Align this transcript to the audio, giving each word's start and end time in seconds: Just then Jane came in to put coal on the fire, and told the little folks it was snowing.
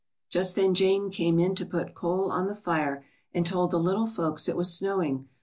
Just 0.31 0.55
then 0.55 0.73
Jane 0.73 1.11
came 1.11 1.37
in 1.39 1.53
to 1.53 1.63
put 1.63 1.93
coal 1.93 2.31
on 2.31 2.47
the 2.47 2.55
fire, 2.55 3.05
and 3.35 3.45
told 3.45 3.69
the 3.69 3.77
little 3.77 4.07
folks 4.07 4.49
it 4.49 4.57
was 4.57 4.73
snowing. 4.73 5.29